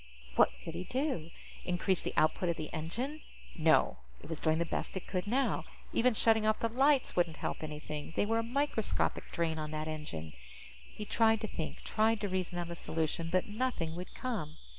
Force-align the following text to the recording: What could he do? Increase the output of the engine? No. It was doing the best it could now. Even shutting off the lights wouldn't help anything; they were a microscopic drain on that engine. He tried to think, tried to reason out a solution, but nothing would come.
What 0.35 0.49
could 0.63 0.73
he 0.73 0.85
do? 0.85 1.29
Increase 1.63 2.01
the 2.01 2.15
output 2.17 2.49
of 2.49 2.57
the 2.57 2.73
engine? 2.73 3.21
No. 3.55 3.97
It 4.19 4.29
was 4.29 4.39
doing 4.39 4.57
the 4.57 4.65
best 4.65 4.97
it 4.97 5.05
could 5.05 5.27
now. 5.27 5.63
Even 5.93 6.15
shutting 6.15 6.43
off 6.43 6.59
the 6.59 6.69
lights 6.69 7.15
wouldn't 7.15 7.37
help 7.37 7.61
anything; 7.61 8.11
they 8.15 8.25
were 8.25 8.39
a 8.39 8.43
microscopic 8.43 9.31
drain 9.31 9.59
on 9.59 9.69
that 9.69 9.87
engine. 9.87 10.33
He 10.91 11.05
tried 11.05 11.39
to 11.41 11.47
think, 11.47 11.83
tried 11.83 12.19
to 12.21 12.27
reason 12.27 12.57
out 12.57 12.71
a 12.71 12.75
solution, 12.75 13.29
but 13.31 13.45
nothing 13.47 13.93
would 13.95 14.15
come. 14.15 14.57